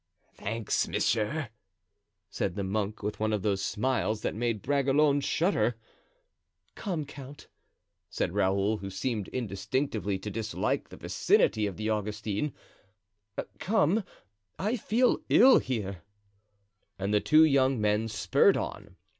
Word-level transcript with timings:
"Thanks, 0.33 0.87
monsieur," 0.87 1.49
said 2.27 2.55
the 2.55 2.63
monk, 2.63 3.03
with 3.03 3.19
one 3.19 3.31
of 3.31 3.43
those 3.43 3.61
smiles 3.63 4.21
that 4.23 4.33
made 4.33 4.63
Bragelonne 4.63 5.21
shudder. 5.21 5.75
"Come, 6.73 7.05
count," 7.05 7.47
said 8.09 8.33
Raoul, 8.33 8.77
who 8.77 8.89
seemed 8.89 9.27
instinctively 9.27 10.17
to 10.17 10.31
dislike 10.31 10.89
the 10.89 10.97
vicinity 10.97 11.67
of 11.67 11.77
the 11.77 11.91
Augustine; 11.91 12.51
"come, 13.59 14.03
I 14.57 14.75
feel 14.75 15.19
ill 15.29 15.59
here," 15.59 16.01
and 16.97 17.13
the 17.13 17.19
two 17.21 17.43
young 17.43 17.79
men 17.79 18.07
spurred 18.07 18.57
on. 18.57 18.95